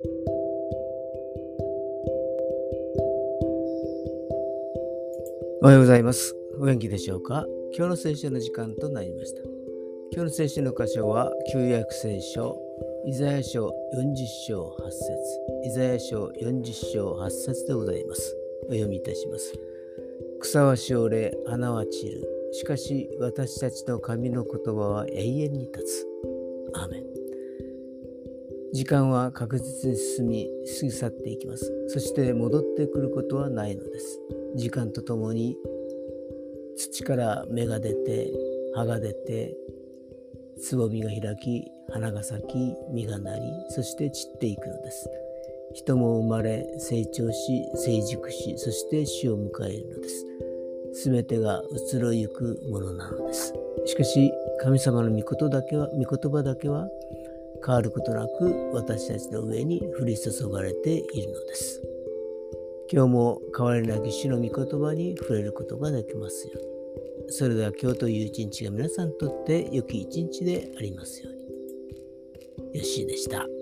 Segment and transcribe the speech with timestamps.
[0.00, 0.04] お
[5.66, 6.36] はようございます。
[6.60, 7.44] お元気でしょうか？
[7.76, 9.42] 今日の聖書の時間となりました。
[10.12, 12.56] 今日の聖書の箇所は、旧約聖書、
[13.06, 13.72] イザヤ書40
[14.46, 15.04] 章8節
[15.64, 18.36] イザヤ書40章8節でございます。
[18.68, 19.52] お読みいたします。
[20.40, 22.24] 草はしおれ、花は散る。
[22.52, 26.06] しかし私たちの神の言葉は永遠に立つ。
[26.74, 27.07] アーメン。
[28.72, 30.48] 時間は確実に進み
[30.78, 31.72] 過ぎ去っていきます。
[31.88, 34.20] そして戻ってくることはないのです。
[34.56, 35.56] 時間とともに
[36.76, 38.30] 土から芽が出て
[38.74, 39.56] 葉が出て
[40.60, 45.08] つぼみが開き花が咲き実がなりそして散っていくのです
[45.74, 50.26] 人も生まれ成長し成熟しそして死を迎えるのです
[51.04, 53.54] 全てが移ろいゆくものなのです
[53.86, 56.88] しかし神様の御言だけは御言葉だけは
[57.64, 61.82] 変わることなく私たちの上に降り注がれているのです
[62.90, 66.56] 今日も変わりなき主の御言葉に触れることができますよう
[67.26, 67.32] に。
[67.32, 71.34] それでは今日という一日が皆さんにとって良き一日でありますよう
[72.72, 72.78] に。
[72.78, 73.57] よしでした。